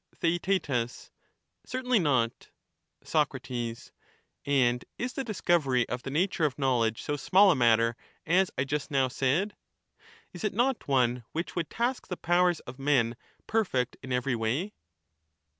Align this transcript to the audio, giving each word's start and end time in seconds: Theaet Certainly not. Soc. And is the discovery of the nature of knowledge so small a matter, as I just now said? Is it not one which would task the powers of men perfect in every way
Theaet 0.15 0.65
Certainly 1.63 1.99
not. 1.99 2.49
Soc. 3.03 3.35
And 4.47 4.85
is 4.97 5.13
the 5.13 5.23
discovery 5.23 5.87
of 5.89 6.01
the 6.01 6.09
nature 6.09 6.43
of 6.43 6.57
knowledge 6.57 7.03
so 7.03 7.15
small 7.15 7.51
a 7.51 7.55
matter, 7.55 7.95
as 8.25 8.49
I 8.57 8.63
just 8.63 8.89
now 8.89 9.09
said? 9.09 9.55
Is 10.33 10.43
it 10.43 10.55
not 10.55 10.87
one 10.87 11.23
which 11.33 11.55
would 11.55 11.69
task 11.69 12.07
the 12.07 12.17
powers 12.17 12.61
of 12.61 12.79
men 12.79 13.15
perfect 13.45 13.95
in 14.01 14.11
every 14.11 14.35
way 14.35 14.73